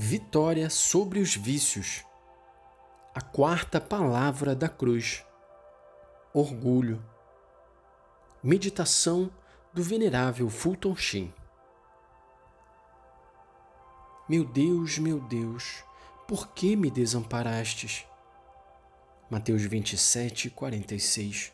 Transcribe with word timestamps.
Vitória 0.00 0.70
sobre 0.70 1.18
os 1.18 1.34
vícios. 1.34 2.04
A 3.12 3.20
quarta 3.20 3.80
palavra 3.80 4.54
da 4.54 4.68
cruz. 4.68 5.26
Orgulho. 6.32 7.04
Meditação 8.40 9.28
do 9.74 9.82
venerável 9.82 10.48
Fulton 10.48 10.94
Sheen. 10.94 11.34
Meu 14.28 14.44
Deus, 14.44 14.98
meu 15.00 15.18
Deus, 15.18 15.82
por 16.28 16.46
que 16.52 16.76
me 16.76 16.92
desamparastes? 16.92 18.06
Mateus 19.28 19.62
27, 19.62 20.48
46. 20.48 21.52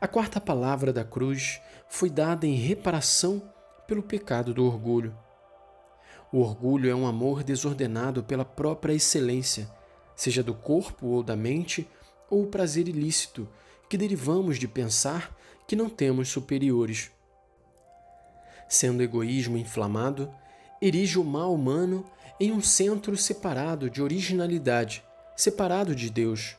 A 0.00 0.06
quarta 0.06 0.40
palavra 0.40 0.92
da 0.92 1.04
cruz 1.04 1.60
foi 1.88 2.08
dada 2.08 2.46
em 2.46 2.54
reparação 2.54 3.52
pelo 3.88 4.04
pecado 4.04 4.54
do 4.54 4.64
orgulho. 4.64 5.23
O 6.34 6.40
orgulho 6.40 6.90
é 6.90 6.94
um 6.96 7.06
amor 7.06 7.44
desordenado 7.44 8.24
pela 8.24 8.44
própria 8.44 8.92
excelência, 8.92 9.70
seja 10.16 10.42
do 10.42 10.52
corpo 10.52 11.06
ou 11.06 11.22
da 11.22 11.36
mente, 11.36 11.88
ou 12.28 12.42
o 12.42 12.46
prazer 12.48 12.88
ilícito 12.88 13.48
que 13.88 13.96
derivamos 13.96 14.58
de 14.58 14.66
pensar 14.66 15.32
que 15.64 15.76
não 15.76 15.88
temos 15.88 16.28
superiores. 16.28 17.12
Sendo 18.68 19.00
egoísmo 19.00 19.56
inflamado, 19.56 20.28
erige 20.82 21.20
o 21.20 21.24
mal 21.24 21.54
humano 21.54 22.04
em 22.40 22.50
um 22.50 22.60
centro 22.60 23.16
separado 23.16 23.88
de 23.88 24.02
originalidade, 24.02 25.04
separado 25.36 25.94
de 25.94 26.10
Deus. 26.10 26.56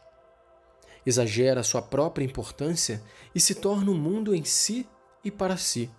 Exagera 1.05 1.63
sua 1.63 1.81
própria 1.81 2.23
importância 2.23 3.03
e 3.35 3.41
se 3.41 3.53
torna 3.53 3.91
o 3.91 3.93
um 3.93 3.97
mundo 3.97 4.33
em 4.33 4.45
si 4.45 4.87
e 5.21 5.29
para 5.29 5.57
si. 5.57 5.91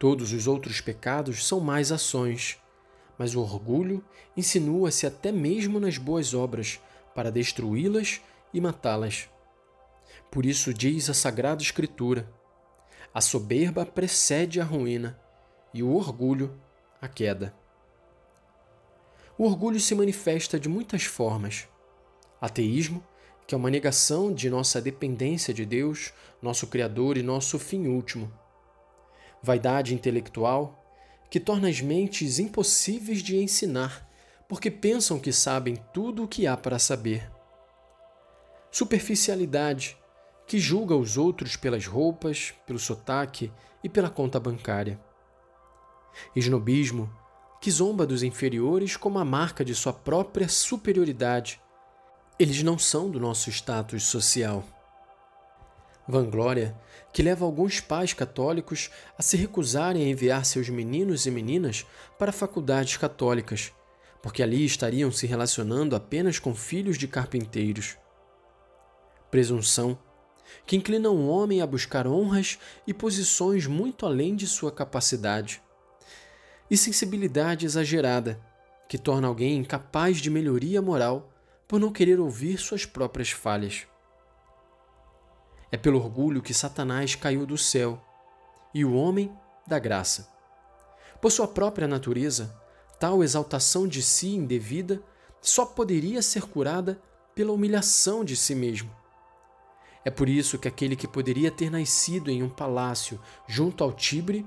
Todos 0.00 0.32
os 0.32 0.46
outros 0.46 0.80
pecados 0.80 1.46
são 1.46 1.60
mais 1.60 1.92
ações, 1.92 2.58
mas 3.20 3.34
o 3.34 3.42
orgulho 3.42 4.02
insinua-se 4.34 5.06
até 5.06 5.30
mesmo 5.30 5.78
nas 5.78 5.98
boas 5.98 6.32
obras 6.32 6.80
para 7.14 7.30
destruí-las 7.30 8.22
e 8.50 8.58
matá-las. 8.62 9.28
Por 10.30 10.46
isso 10.46 10.72
diz 10.72 11.10
a 11.10 11.12
Sagrada 11.12 11.60
Escritura: 11.60 12.32
a 13.12 13.20
soberba 13.20 13.84
precede 13.84 14.58
a 14.58 14.64
ruína 14.64 15.20
e 15.74 15.82
o 15.82 15.94
orgulho 15.94 16.58
a 16.98 17.06
queda. 17.06 17.54
O 19.36 19.44
orgulho 19.44 19.78
se 19.78 19.94
manifesta 19.94 20.58
de 20.58 20.70
muitas 20.70 21.04
formas. 21.04 21.68
Ateísmo, 22.40 23.04
que 23.46 23.54
é 23.54 23.58
uma 23.58 23.68
negação 23.68 24.32
de 24.32 24.48
nossa 24.48 24.80
dependência 24.80 25.52
de 25.52 25.66
Deus, 25.66 26.14
nosso 26.40 26.68
Criador 26.68 27.18
e 27.18 27.22
nosso 27.22 27.58
fim 27.58 27.86
último 27.86 28.32
vaidade 29.42 29.94
intelectual, 29.94 30.79
que 31.30 31.38
torna 31.38 31.68
as 31.68 31.80
mentes 31.80 32.40
impossíveis 32.40 33.22
de 33.22 33.36
ensinar, 33.36 34.06
porque 34.48 34.70
pensam 34.70 35.18
que 35.18 35.32
sabem 35.32 35.76
tudo 35.94 36.24
o 36.24 36.28
que 36.28 36.46
há 36.46 36.56
para 36.56 36.78
saber. 36.78 37.30
Superficialidade, 38.70 39.96
que 40.46 40.58
julga 40.58 40.96
os 40.96 41.16
outros 41.16 41.54
pelas 41.54 41.86
roupas, 41.86 42.52
pelo 42.66 42.78
sotaque 42.78 43.52
e 43.84 43.88
pela 43.88 44.10
conta 44.10 44.40
bancária. 44.40 45.00
Esnobismo, 46.34 47.08
que 47.60 47.70
zomba 47.70 48.04
dos 48.04 48.24
inferiores 48.24 48.96
como 48.96 49.18
a 49.20 49.24
marca 49.24 49.64
de 49.64 49.74
sua 49.74 49.92
própria 49.92 50.48
superioridade. 50.48 51.60
Eles 52.38 52.62
não 52.64 52.78
são 52.78 53.08
do 53.08 53.20
nosso 53.20 53.50
status 53.50 54.02
social. 54.02 54.64
Vanglória 56.10 56.76
que 57.12 57.22
leva 57.22 57.44
alguns 57.44 57.80
pais 57.80 58.12
católicos 58.12 58.90
a 59.18 59.22
se 59.22 59.36
recusarem 59.36 60.04
a 60.04 60.08
enviar 60.08 60.44
seus 60.44 60.68
meninos 60.68 61.26
e 61.26 61.30
meninas 61.30 61.86
para 62.18 62.32
faculdades 62.32 62.96
católicas, 62.96 63.72
porque 64.22 64.42
ali 64.42 64.64
estariam 64.64 65.10
se 65.10 65.26
relacionando 65.26 65.96
apenas 65.96 66.38
com 66.38 66.54
filhos 66.54 66.96
de 66.96 67.08
carpinteiros. 67.08 67.96
Presunção, 69.30 69.98
que 70.66 70.76
inclina 70.76 71.10
um 71.10 71.28
homem 71.28 71.62
a 71.62 71.66
buscar 71.66 72.06
honras 72.06 72.58
e 72.86 72.92
posições 72.92 73.66
muito 73.66 74.06
além 74.06 74.34
de 74.34 74.46
sua 74.46 74.70
capacidade. 74.70 75.62
E 76.70 76.76
sensibilidade 76.76 77.66
exagerada, 77.66 78.40
que 78.88 78.98
torna 78.98 79.26
alguém 79.26 79.56
incapaz 79.56 80.18
de 80.18 80.30
melhoria 80.30 80.82
moral 80.82 81.32
por 81.66 81.80
não 81.80 81.92
querer 81.92 82.18
ouvir 82.18 82.58
suas 82.58 82.84
próprias 82.84 83.30
falhas. 83.30 83.86
É 85.72 85.76
pelo 85.76 85.98
orgulho 85.98 86.42
que 86.42 86.52
Satanás 86.52 87.14
caiu 87.14 87.46
do 87.46 87.56
céu 87.56 88.02
e 88.74 88.84
o 88.84 88.94
homem 88.94 89.32
da 89.66 89.78
graça. 89.78 90.28
Por 91.20 91.30
sua 91.30 91.46
própria 91.46 91.86
natureza, 91.86 92.54
tal 92.98 93.22
exaltação 93.22 93.86
de 93.86 94.02
si 94.02 94.34
indevida 94.34 95.02
só 95.40 95.64
poderia 95.64 96.22
ser 96.22 96.42
curada 96.42 97.00
pela 97.34 97.52
humilhação 97.52 98.24
de 98.24 98.36
si 98.36 98.54
mesmo. 98.54 98.90
É 100.04 100.10
por 100.10 100.28
isso 100.28 100.58
que 100.58 100.66
aquele 100.66 100.96
que 100.96 101.06
poderia 101.06 101.50
ter 101.50 101.70
nascido 101.70 102.30
em 102.30 102.42
um 102.42 102.48
palácio 102.48 103.20
junto 103.46 103.84
ao 103.84 103.92
Tibre, 103.92 104.46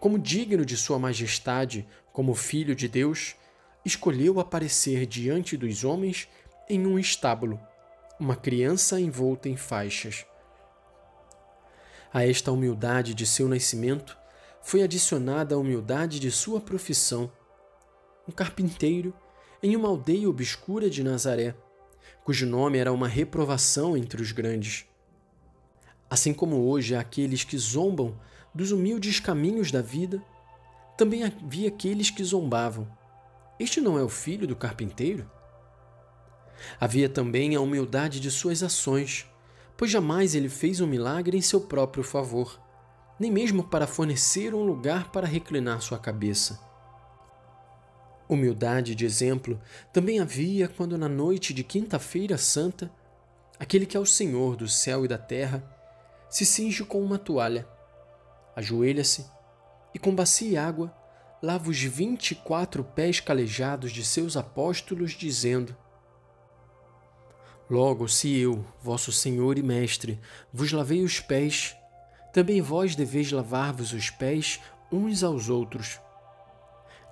como 0.00 0.18
digno 0.18 0.64
de 0.64 0.76
Sua 0.76 0.98
Majestade, 0.98 1.86
como 2.12 2.34
filho 2.34 2.74
de 2.74 2.88
Deus, 2.88 3.36
escolheu 3.84 4.38
aparecer 4.40 5.06
diante 5.06 5.56
dos 5.56 5.84
homens 5.84 6.28
em 6.68 6.86
um 6.86 6.98
estábulo, 6.98 7.58
uma 8.18 8.36
criança 8.36 9.00
envolta 9.00 9.48
em 9.48 9.56
faixas. 9.56 10.26
A 12.12 12.26
esta 12.26 12.50
humildade 12.50 13.12
de 13.12 13.26
seu 13.26 13.48
nascimento 13.48 14.16
foi 14.62 14.82
adicionada 14.82 15.54
a 15.54 15.58
humildade 15.58 16.18
de 16.18 16.30
sua 16.30 16.60
profissão. 16.60 17.30
Um 18.26 18.32
carpinteiro 18.32 19.12
em 19.62 19.76
uma 19.76 19.88
aldeia 19.88 20.28
obscura 20.28 20.88
de 20.88 21.04
Nazaré, 21.04 21.54
cujo 22.24 22.46
nome 22.46 22.78
era 22.78 22.92
uma 22.92 23.08
reprovação 23.08 23.96
entre 23.96 24.22
os 24.22 24.32
grandes. 24.32 24.86
Assim 26.08 26.32
como 26.32 26.66
hoje 26.66 26.94
há 26.94 27.00
aqueles 27.00 27.44
que 27.44 27.58
zombam 27.58 28.18
dos 28.54 28.72
humildes 28.72 29.20
caminhos 29.20 29.70
da 29.70 29.82
vida, 29.82 30.22
também 30.96 31.24
havia 31.24 31.68
aqueles 31.68 32.10
que 32.10 32.24
zombavam. 32.24 32.88
Este 33.60 33.80
não 33.80 33.98
é 33.98 34.02
o 34.02 34.08
filho 34.08 34.46
do 34.46 34.56
carpinteiro? 34.56 35.30
Havia 36.80 37.08
também 37.08 37.54
a 37.54 37.60
humildade 37.60 38.18
de 38.18 38.30
suas 38.30 38.62
ações 38.62 39.26
pois 39.78 39.92
jamais 39.92 40.34
ele 40.34 40.48
fez 40.48 40.80
um 40.80 40.86
milagre 40.88 41.38
em 41.38 41.40
seu 41.40 41.60
próprio 41.60 42.02
favor, 42.02 42.60
nem 43.18 43.30
mesmo 43.30 43.62
para 43.62 43.86
fornecer 43.86 44.52
um 44.52 44.64
lugar 44.64 45.12
para 45.12 45.26
reclinar 45.26 45.80
sua 45.80 45.98
cabeça. 45.98 46.60
Humildade 48.28 48.96
de 48.96 49.06
exemplo 49.06 49.58
também 49.92 50.18
havia 50.18 50.68
quando, 50.68 50.98
na 50.98 51.08
noite 51.08 51.54
de 51.54 51.62
Quinta-feira 51.62 52.36
Santa, 52.36 52.90
aquele 53.58 53.86
que 53.86 53.96
é 53.96 54.00
o 54.00 54.04
Senhor 54.04 54.56
do 54.56 54.68
céu 54.68 55.04
e 55.04 55.08
da 55.08 55.16
terra 55.16 55.64
se 56.28 56.44
cinge 56.44 56.84
com 56.84 57.00
uma 57.00 57.16
toalha, 57.16 57.66
ajoelha-se 58.56 59.24
e, 59.94 59.98
com 59.98 60.14
bacia 60.14 60.50
e 60.50 60.56
água, 60.56 60.92
lava 61.40 61.70
os 61.70 61.80
vinte 61.80 62.32
e 62.32 62.34
quatro 62.34 62.82
pés 62.82 63.20
calejados 63.20 63.92
de 63.92 64.04
seus 64.04 64.36
apóstolos, 64.36 65.12
dizendo: 65.12 65.74
Logo, 67.70 68.08
se 68.08 68.38
eu, 68.38 68.64
vosso 68.80 69.12
Senhor 69.12 69.58
e 69.58 69.62
Mestre, 69.62 70.18
vos 70.52 70.72
lavei 70.72 71.02
os 71.02 71.20
pés, 71.20 71.76
também 72.32 72.62
vós 72.62 72.96
deveis 72.96 73.30
lavar-vos 73.30 73.92
os 73.92 74.08
pés 74.08 74.60
uns 74.90 75.22
aos 75.22 75.50
outros. 75.50 76.00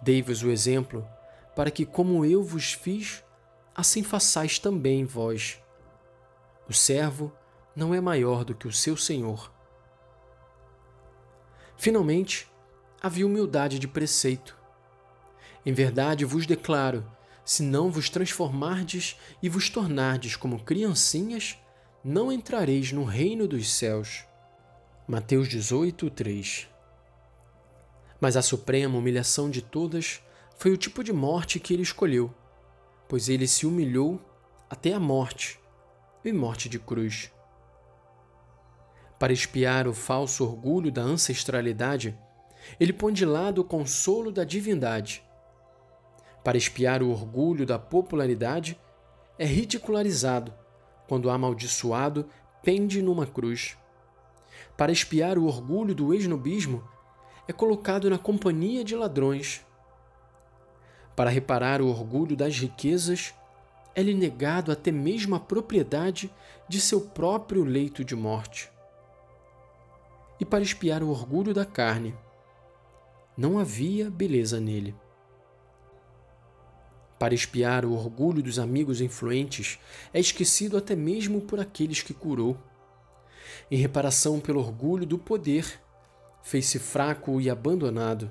Dei-vos 0.00 0.42
o 0.42 0.50
exemplo, 0.50 1.06
para 1.54 1.70
que, 1.70 1.84
como 1.84 2.24
eu 2.24 2.42
vos 2.42 2.72
fiz, 2.72 3.22
assim 3.74 4.02
façais 4.02 4.58
também 4.58 5.04
vós. 5.04 5.60
O 6.68 6.72
servo 6.72 7.32
não 7.74 7.94
é 7.94 8.00
maior 8.00 8.42
do 8.42 8.54
que 8.54 8.66
o 8.66 8.72
seu 8.72 8.96
senhor. 8.96 9.52
Finalmente, 11.76 12.50
havia 13.02 13.26
humildade 13.26 13.78
de 13.78 13.86
preceito. 13.86 14.56
Em 15.64 15.72
verdade 15.72 16.24
vos 16.24 16.46
declaro 16.46 17.06
se 17.46 17.62
não 17.62 17.92
vos 17.92 18.10
transformardes 18.10 19.16
e 19.40 19.48
vos 19.48 19.70
tornardes 19.70 20.34
como 20.34 20.64
criancinhas, 20.64 21.56
não 22.02 22.32
entrareis 22.32 22.90
no 22.90 23.04
reino 23.04 23.46
dos 23.46 23.72
céus. 23.72 24.24
Mateus 25.06 25.48
18, 25.48 26.10
3 26.10 26.68
Mas 28.20 28.36
a 28.36 28.42
suprema 28.42 28.98
humilhação 28.98 29.48
de 29.48 29.62
todas 29.62 30.20
foi 30.58 30.72
o 30.72 30.76
tipo 30.76 31.04
de 31.04 31.12
morte 31.12 31.60
que 31.60 31.72
ele 31.72 31.84
escolheu, 31.84 32.34
pois 33.08 33.28
ele 33.28 33.46
se 33.46 33.64
humilhou 33.64 34.20
até 34.68 34.92
a 34.92 34.98
morte, 34.98 35.60
e 36.24 36.32
morte 36.32 36.68
de 36.68 36.80
cruz. 36.80 37.30
Para 39.20 39.32
espiar 39.32 39.86
o 39.86 39.94
falso 39.94 40.42
orgulho 40.42 40.90
da 40.90 41.02
ancestralidade, 41.02 42.18
ele 42.80 42.92
põe 42.92 43.12
de 43.12 43.24
lado 43.24 43.60
o 43.60 43.64
consolo 43.64 44.32
da 44.32 44.42
divindade 44.42 45.24
para 46.46 46.56
espiar 46.56 47.02
o 47.02 47.10
orgulho 47.10 47.66
da 47.66 47.76
popularidade, 47.76 48.78
é 49.36 49.44
ridicularizado 49.44 50.54
quando 51.08 51.28
amaldiçoado 51.28 52.24
pende 52.62 53.02
numa 53.02 53.26
cruz. 53.26 53.76
Para 54.76 54.92
espiar 54.92 55.38
o 55.38 55.46
orgulho 55.46 55.92
do 55.92 56.14
esnobismo, 56.14 56.84
é 57.48 57.52
colocado 57.52 58.08
na 58.08 58.16
companhia 58.16 58.84
de 58.84 58.94
ladrões. 58.94 59.66
Para 61.16 61.30
reparar 61.30 61.82
o 61.82 61.88
orgulho 61.88 62.36
das 62.36 62.56
riquezas, 62.56 63.34
é-lhe 63.92 64.14
negado 64.14 64.70
até 64.70 64.92
mesmo 64.92 65.34
a 65.34 65.40
propriedade 65.40 66.32
de 66.68 66.80
seu 66.80 67.00
próprio 67.00 67.64
leito 67.64 68.04
de 68.04 68.14
morte. 68.14 68.70
E 70.38 70.44
para 70.44 70.62
espiar 70.62 71.02
o 71.02 71.08
orgulho 71.08 71.52
da 71.52 71.64
carne, 71.64 72.14
não 73.36 73.58
havia 73.58 74.08
beleza 74.08 74.60
nele. 74.60 74.94
Para 77.18 77.34
espiar 77.34 77.84
o 77.84 77.92
orgulho 77.92 78.42
dos 78.42 78.58
amigos 78.58 79.00
influentes, 79.00 79.78
é 80.12 80.20
esquecido 80.20 80.76
até 80.76 80.94
mesmo 80.94 81.40
por 81.40 81.58
aqueles 81.58 82.02
que 82.02 82.12
curou. 82.12 82.58
Em 83.70 83.76
reparação 83.76 84.38
pelo 84.38 84.60
orgulho 84.60 85.06
do 85.06 85.16
poder, 85.16 85.80
fez-se 86.42 86.78
fraco 86.78 87.40
e 87.40 87.48
abandonado. 87.48 88.30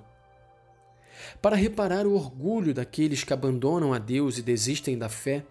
Para 1.42 1.56
reparar 1.56 2.06
o 2.06 2.14
orgulho 2.14 2.74
daqueles 2.74 3.24
que 3.24 3.34
abandonam 3.34 3.94
a 3.94 3.98
Deus 3.98 4.38
e 4.38 4.44
desistem 4.44 4.98
da 4.98 5.10
fé, 5.10 5.44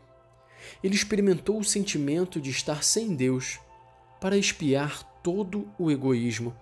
ele 0.82 0.94
experimentou 0.94 1.58
o 1.58 1.64
sentimento 1.64 2.40
de 2.40 2.50
estar 2.50 2.84
sem 2.84 3.14
Deus 3.14 3.58
para 4.20 4.38
espiar 4.38 5.02
todo 5.22 5.69
o 5.78 5.90
egoísmo, 5.90 6.54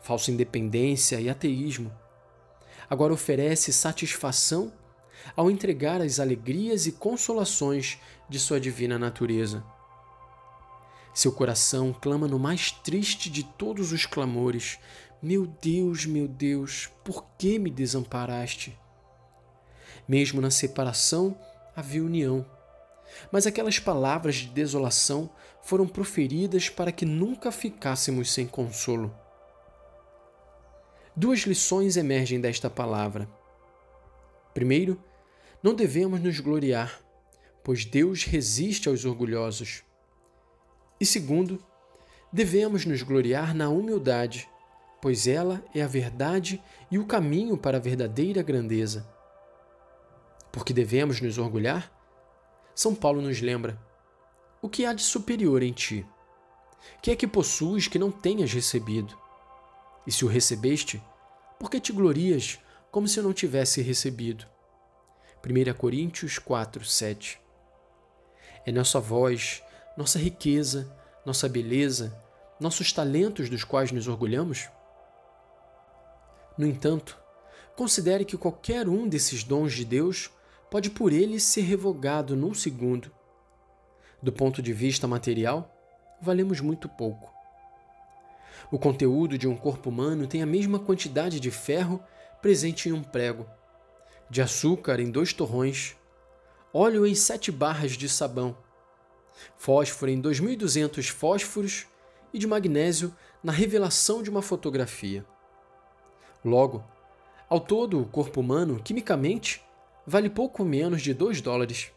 falsa 0.00 0.30
independência 0.30 1.20
e 1.20 1.28
ateísmo. 1.28 1.92
Agora 2.88 3.12
oferece 3.12 3.72
satisfação 3.72 4.72
ao 5.36 5.50
entregar 5.50 6.00
as 6.00 6.20
alegrias 6.20 6.86
e 6.86 6.92
consolações 6.92 7.98
de 8.28 8.38
sua 8.38 8.60
divina 8.60 8.98
natureza. 8.98 9.64
Seu 11.14 11.32
coração 11.32 11.92
clama 11.92 12.26
no 12.26 12.38
mais 12.38 12.70
triste 12.70 13.30
de 13.30 13.42
todos 13.44 13.92
os 13.92 14.06
clamores: 14.06 14.78
Meu 15.22 15.46
Deus, 15.46 16.06
meu 16.06 16.26
Deus, 16.26 16.88
por 17.04 17.24
que 17.38 17.58
me 17.58 17.70
desamparaste? 17.70 18.78
Mesmo 20.08 20.40
na 20.40 20.50
separação 20.50 21.38
havia 21.76 22.02
união 22.02 22.46
mas 23.30 23.46
aquelas 23.46 23.78
palavras 23.78 24.36
de 24.36 24.48
desolação 24.48 25.30
foram 25.62 25.86
proferidas 25.86 26.68
para 26.68 26.92
que 26.92 27.04
nunca 27.04 27.52
ficássemos 27.52 28.32
sem 28.32 28.46
consolo. 28.46 29.14
Duas 31.14 31.40
lições 31.40 31.96
emergem 31.96 32.40
desta 32.40 32.70
palavra. 32.70 33.28
Primeiro, 34.54 35.02
não 35.62 35.74
devemos 35.74 36.20
nos 36.20 36.40
gloriar, 36.40 37.00
pois 37.62 37.84
Deus 37.84 38.24
resiste 38.24 38.88
aos 38.88 39.04
orgulhosos. 39.04 39.84
E 41.00 41.06
segundo, 41.06 41.64
devemos 42.32 42.84
nos 42.84 43.02
gloriar 43.02 43.54
na 43.54 43.68
humildade, 43.68 44.48
pois 45.00 45.28
ela 45.28 45.64
é 45.72 45.82
a 45.82 45.86
verdade 45.86 46.60
e 46.90 46.98
o 46.98 47.06
caminho 47.06 47.56
para 47.56 47.76
a 47.76 47.80
verdadeira 47.80 48.42
grandeza. 48.42 49.08
Porque 50.50 50.72
devemos 50.72 51.20
nos 51.20 51.38
orgulhar? 51.38 51.92
São 52.74 52.94
Paulo 52.94 53.22
nos 53.22 53.40
lembra: 53.40 53.80
O 54.60 54.68
que 54.68 54.84
há 54.84 54.92
de 54.92 55.02
superior 55.02 55.62
em 55.62 55.72
ti? 55.72 56.04
Que 57.00 57.12
é 57.12 57.16
que 57.16 57.26
possuis 57.26 57.86
que 57.86 57.98
não 57.98 58.10
tenhas 58.10 58.52
recebido? 58.52 59.16
E 60.04 60.10
se 60.10 60.24
o 60.24 60.28
recebeste, 60.28 61.00
por 61.58 61.70
que 61.70 61.80
te 61.80 61.92
glorias 61.92 62.58
como 62.90 63.06
se 63.06 63.22
não 63.22 63.32
tivesse 63.32 63.80
recebido? 63.80 64.51
1 65.44 65.74
Coríntios 65.74 66.38
4, 66.38 66.84
7. 66.84 67.40
É 68.64 68.70
nossa 68.70 69.00
voz, 69.00 69.60
nossa 69.96 70.16
riqueza, 70.16 70.96
nossa 71.26 71.48
beleza, 71.48 72.16
nossos 72.60 72.92
talentos 72.92 73.50
dos 73.50 73.64
quais 73.64 73.90
nos 73.90 74.06
orgulhamos? 74.06 74.68
No 76.56 76.64
entanto, 76.64 77.18
considere 77.74 78.24
que 78.24 78.36
qualquer 78.36 78.88
um 78.88 79.08
desses 79.08 79.42
dons 79.42 79.72
de 79.72 79.84
Deus 79.84 80.30
pode 80.70 80.90
por 80.90 81.12
ele 81.12 81.40
ser 81.40 81.62
revogado 81.62 82.36
num 82.36 82.54
segundo. 82.54 83.10
Do 84.22 84.32
ponto 84.32 84.62
de 84.62 84.72
vista 84.72 85.08
material, 85.08 85.74
valemos 86.20 86.60
muito 86.60 86.88
pouco. 86.88 87.32
O 88.70 88.78
conteúdo 88.78 89.36
de 89.36 89.48
um 89.48 89.56
corpo 89.56 89.90
humano 89.90 90.28
tem 90.28 90.40
a 90.40 90.46
mesma 90.46 90.78
quantidade 90.78 91.40
de 91.40 91.50
ferro 91.50 92.00
presente 92.40 92.88
em 92.88 92.92
um 92.92 93.02
prego, 93.02 93.44
de 94.32 94.40
açúcar 94.40 94.98
em 94.98 95.10
dois 95.10 95.34
torrões, 95.34 95.94
óleo 96.72 97.06
em 97.06 97.14
sete 97.14 97.52
barras 97.52 97.92
de 97.92 98.08
sabão, 98.08 98.56
fósforo 99.58 100.10
em 100.10 100.22
2.200 100.22 101.10
fósforos 101.10 101.86
e 102.32 102.38
de 102.38 102.46
magnésio 102.46 103.14
na 103.44 103.52
revelação 103.52 104.22
de 104.22 104.30
uma 104.30 104.40
fotografia. 104.40 105.22
Logo, 106.42 106.82
ao 107.46 107.60
todo, 107.60 108.00
o 108.00 108.06
corpo 108.06 108.40
humano, 108.40 108.80
quimicamente, 108.82 109.62
vale 110.06 110.30
pouco 110.30 110.64
menos 110.64 111.02
de 111.02 111.12
2 111.12 111.42
dólares. 111.42 111.92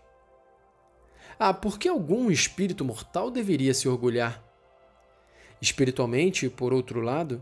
Ah, 1.39 1.53
por 1.53 1.79
que 1.79 1.87
algum 1.87 2.29
espírito 2.29 2.83
mortal 2.83 3.31
deveria 3.31 3.73
se 3.73 3.87
orgulhar? 3.87 4.43
Espiritualmente, 5.61 6.49
por 6.49 6.73
outro 6.73 6.99
lado, 6.99 7.41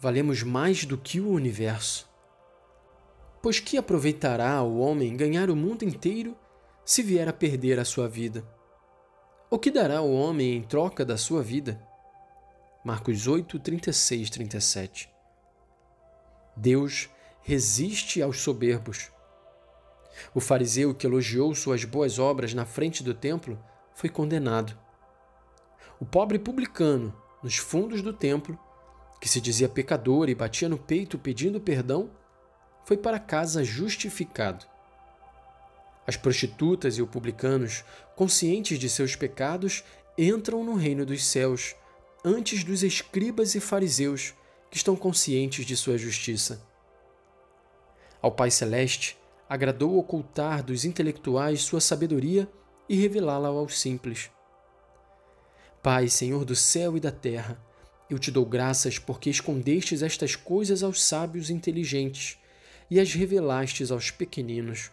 valemos 0.00 0.42
mais 0.42 0.84
do 0.84 0.98
que 0.98 1.20
o 1.20 1.30
universo. 1.30 2.10
Pois 3.42 3.58
que 3.58 3.76
aproveitará 3.76 4.62
o 4.62 4.78
homem 4.78 5.16
ganhar 5.16 5.50
o 5.50 5.56
mundo 5.56 5.82
inteiro 5.82 6.36
se 6.84 7.02
vier 7.02 7.28
a 7.28 7.32
perder 7.32 7.78
a 7.80 7.84
sua 7.84 8.08
vida? 8.08 8.44
O 9.50 9.58
que 9.58 9.70
dará 9.70 10.00
o 10.00 10.14
homem 10.14 10.56
em 10.56 10.62
troca 10.62 11.04
da 11.04 11.16
sua 11.16 11.42
vida? 11.42 11.82
Marcos 12.84 13.26
8, 13.26 13.58
36, 13.58 14.30
37. 14.30 15.10
Deus 16.56 17.10
resiste 17.42 18.22
aos 18.22 18.40
soberbos, 18.40 19.10
o 20.34 20.40
fariseu 20.40 20.94
que 20.94 21.06
elogiou 21.06 21.54
suas 21.54 21.84
boas 21.84 22.18
obras 22.18 22.54
na 22.54 22.64
frente 22.64 23.02
do 23.02 23.14
templo 23.14 23.58
foi 23.94 24.08
condenado. 24.08 24.76
O 26.00 26.04
pobre 26.04 26.38
publicano, 26.38 27.14
nos 27.42 27.56
fundos 27.56 28.02
do 28.02 28.12
templo, 28.12 28.58
que 29.20 29.28
se 29.28 29.40
dizia 29.40 29.68
pecador 29.68 30.28
e 30.28 30.34
batia 30.34 30.68
no 30.68 30.78
peito 30.78 31.18
pedindo 31.18 31.60
perdão, 31.60 32.10
foi 32.84 32.96
para 32.96 33.18
casa 33.18 33.64
justificado. 33.64 34.66
As 36.06 36.16
prostitutas 36.16 36.98
e 36.98 37.02
os 37.02 37.08
publicanos, 37.08 37.84
conscientes 38.16 38.78
de 38.78 38.88
seus 38.88 39.14
pecados, 39.14 39.84
entram 40.18 40.64
no 40.64 40.74
reino 40.74 41.06
dos 41.06 41.24
céus 41.24 41.74
antes 42.24 42.64
dos 42.64 42.82
escribas 42.82 43.54
e 43.54 43.60
fariseus, 43.60 44.34
que 44.70 44.76
estão 44.76 44.96
conscientes 44.96 45.66
de 45.66 45.76
sua 45.76 45.98
justiça. 45.98 46.62
Ao 48.20 48.32
Pai 48.32 48.50
Celeste, 48.50 49.18
agradou 49.48 49.98
ocultar 49.98 50.62
dos 50.62 50.84
intelectuais 50.84 51.62
sua 51.62 51.80
sabedoria 51.80 52.48
e 52.88 52.96
revelá-la 52.96 53.48
aos 53.48 53.78
simples. 53.78 54.30
Pai, 55.82 56.08
Senhor 56.08 56.44
do 56.44 56.54
céu 56.54 56.96
e 56.96 57.00
da 57.00 57.10
terra, 57.10 57.60
eu 58.08 58.18
te 58.18 58.30
dou 58.30 58.46
graças 58.46 58.98
porque 58.98 59.28
escondestes 59.28 60.02
estas 60.02 60.36
coisas 60.36 60.82
aos 60.82 61.02
sábios 61.02 61.50
inteligentes 61.50 62.38
e 62.92 63.00
as 63.00 63.14
revelastes 63.14 63.90
aos 63.90 64.10
pequeninos. 64.10 64.90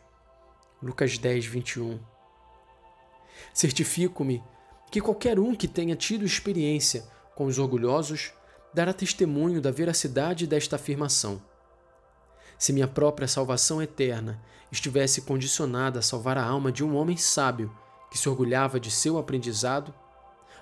Lucas 0.81 1.17
10, 1.17 1.45
21. 1.47 1.99
Certifico-me 3.53 4.41
que 4.89 5.01
qualquer 5.01 5.37
um 5.37 5.53
que 5.53 5.67
tenha 5.67 5.97
tido 5.97 6.23
experiência 6.23 7.03
com 7.35 7.43
os 7.43 7.59
orgulhosos 7.59 8.31
dará 8.73 8.93
testemunho 8.93 9.59
da 9.59 9.69
veracidade 9.69 10.47
desta 10.47 10.77
afirmação. 10.77 11.41
Se 12.57 12.71
minha 12.71 12.87
própria 12.87 13.27
salvação 13.27 13.81
eterna 13.81 14.41
estivesse 14.71 15.23
condicionada 15.23 15.99
a 15.99 16.01
salvar 16.01 16.37
a 16.37 16.45
alma 16.45 16.71
de 16.71 16.85
um 16.85 16.95
homem 16.95 17.17
sábio 17.17 17.69
que 18.09 18.17
se 18.17 18.29
orgulhava 18.29 18.79
de 18.79 18.89
seu 18.89 19.17
aprendizado, 19.17 19.93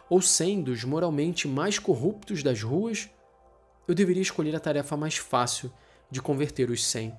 ou 0.09 0.23
sendo 0.23 0.71
os 0.71 0.83
moralmente 0.83 1.47
mais 1.47 1.77
corruptos 1.77 2.41
das 2.41 2.63
ruas, 2.63 3.07
eu 3.87 3.93
deveria 3.93 4.23
escolher 4.23 4.55
a 4.55 4.59
tarefa 4.59 4.97
mais 4.97 5.17
fácil 5.17 5.71
de 6.09 6.19
converter 6.19 6.71
os 6.71 6.83
cem. 6.83 7.15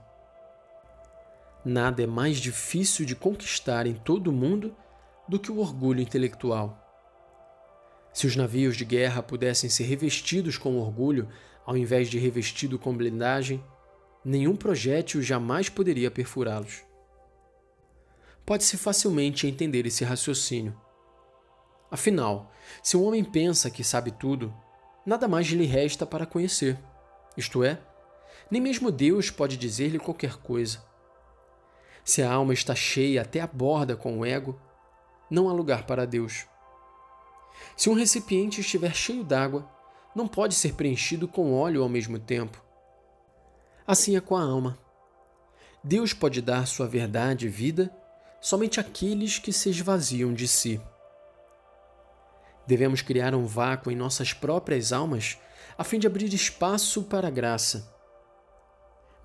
Nada 1.65 2.03
é 2.03 2.07
mais 2.07 2.39
difícil 2.39 3.05
de 3.05 3.15
conquistar 3.15 3.87
em 3.87 3.95
todo 3.95 4.29
o 4.29 4.33
mundo 4.33 4.75
do 5.29 5.39
que 5.39 5.51
o 5.51 5.59
orgulho 5.59 6.01
intelectual. 6.01 6.85
Se 8.13 8.27
os 8.27 8.37
navios 8.37 8.77
de 8.77 8.85
guerra 8.85 9.23
pudessem 9.23 9.69
ser 9.69 9.85
revestidos 9.85 10.57
com 10.57 10.79
orgulho 10.79 11.29
ao 11.65 11.77
invés 11.77 12.09
de 12.09 12.19
revestido 12.19 12.79
com 12.79 12.97
blindagem, 12.97 13.63
nenhum 14.25 14.57
projétil 14.57 15.21
jamais 15.23 15.69
poderia 15.69 16.11
perfurá-los. 16.11 16.83
Pode-se 18.47 18.79
facilmente 18.79 19.47
entender 19.47 19.85
esse 19.85 20.03
raciocínio. 20.05 20.75
Afinal, 21.91 22.51
se 22.83 22.97
um 22.97 23.05
homem 23.05 23.23
pensa 23.23 23.71
que 23.71 23.85
sabe 23.85 24.11
tudo, 24.11 24.55
nada 25.05 25.29
mais 25.29 25.47
lhe 25.49 25.67
resta 25.67 26.07
para 26.07 26.25
conhecer. 26.25 26.79
Isto 27.37 27.63
é, 27.63 27.79
nem 28.51 28.61
mesmo 28.61 28.91
Deus 28.91 29.31
pode 29.31 29.57
dizer-lhe 29.57 29.99
qualquer 29.99 30.37
coisa. 30.37 30.83
Se 32.09 32.23
a 32.23 32.33
alma 32.33 32.55
está 32.55 32.75
cheia 32.75 33.21
até 33.21 33.39
a 33.39 33.47
borda 33.47 33.95
com 33.95 34.19
o 34.19 34.25
ego, 34.25 34.59
não 35.31 35.47
há 35.47 35.53
lugar 35.53 35.85
para 35.85 36.07
Deus. 36.07 36.47
Se 37.77 37.91
um 37.91 37.93
recipiente 37.93 38.63
estiver 38.63 38.95
cheio 38.95 39.23
d'água, 39.23 39.71
não 40.15 40.27
pode 40.27 40.55
ser 40.55 40.73
preenchido 40.73 41.29
com 41.29 41.53
óleo 41.53 41.83
ao 41.83 41.89
mesmo 41.89 42.19
tempo. 42.19 42.65
Assim 43.87 44.17
é 44.17 44.23
com 44.23 44.39
a 44.39 44.43
alma. 44.43 44.79
Deus 45.85 46.15
pode 46.15 46.41
dar 46.41 46.67
sua 46.67 46.89
verdade 46.89 47.45
e 47.45 47.51
vida 47.51 47.95
somente 48.41 48.81
àqueles 48.81 49.39
que 49.39 49.53
se 49.53 49.69
esvaziam 49.69 50.33
de 50.33 50.49
si. 50.49 50.81
Devemos 52.67 53.03
criar 53.03 53.35
um 53.35 53.45
vácuo 53.45 53.93
em 53.93 53.95
nossas 53.95 54.33
próprias 54.33 54.95
almas 54.95 55.37
a 55.77 55.85
fim 55.85 55.99
de 55.99 56.07
abrir 56.07 56.33
espaço 56.33 57.03
para 57.03 57.29
a 57.29 57.31
graça. 57.31 57.98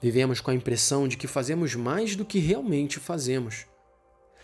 Vivemos 0.04 0.42
com 0.42 0.52
a 0.52 0.54
impressão 0.54 1.08
de 1.08 1.16
que 1.16 1.28
fazemos 1.28 1.76
mais 1.76 2.14
do 2.14 2.26
que 2.26 2.38
realmente 2.38 3.00
fazemos. 3.00 3.66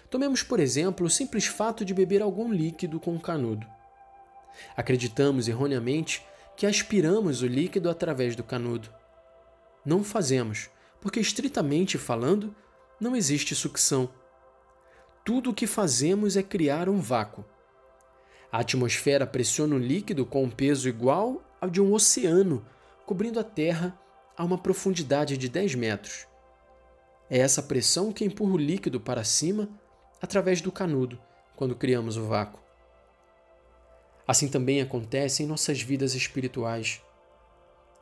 Tomemos, 0.10 0.42
por 0.42 0.58
exemplo, 0.58 1.06
o 1.06 1.10
simples 1.10 1.48
fato 1.48 1.84
de 1.84 1.94
beber 1.94 2.22
algum 2.22 2.50
líquido 2.50 2.98
com 2.98 3.20
canudo. 3.20 3.68
Acreditamos 4.74 5.50
erroneamente 5.50 6.26
que 6.56 6.66
aspiramos 6.66 7.42
o 7.42 7.46
líquido 7.46 7.90
através 7.90 8.38
do 8.38 8.44
canudo. 8.44 8.90
Não 9.84 10.02
fazemos, 10.02 10.70
porque, 11.02 11.20
estritamente 11.20 11.98
falando, 11.98 12.56
não 12.98 13.14
existe 13.14 13.54
sucção. 13.54 14.10
Tudo 15.26 15.50
o 15.50 15.54
que 15.54 15.68
fazemos 15.68 16.38
é 16.38 16.42
criar 16.42 16.88
um 16.88 17.02
vácuo. 17.02 17.44
A 18.50 18.60
atmosfera 18.60 19.28
pressiona 19.28 19.76
o 19.76 19.78
líquido 19.78 20.26
com 20.26 20.42
um 20.42 20.50
peso 20.50 20.88
igual 20.88 21.44
ao 21.60 21.70
de 21.70 21.82
um 21.82 21.92
oceano, 21.94 22.66
cobrindo 23.06 23.42
a 23.42 23.44
Terra 23.44 24.00
a 24.40 24.46
uma 24.46 24.58
profundidade 24.58 25.38
de 25.38 25.50
10 25.50 25.76
metros. 25.76 26.26
É 27.30 27.40
essa 27.40 27.62
pressão 27.62 28.14
que 28.14 28.24
empurra 28.24 28.54
o 28.54 28.58
líquido 28.58 28.98
para 28.98 29.22
cima 29.22 29.68
através 30.22 30.62
do 30.62 30.72
canudo 30.72 31.20
quando 31.58 31.76
criamos 31.76 32.16
o 32.16 32.26
vácuo. 32.26 32.64
Assim 34.26 34.48
também 34.48 34.80
acontece 34.80 35.44
em 35.44 35.46
nossas 35.46 35.82
vidas 35.82 36.16
espirituais. 36.16 37.02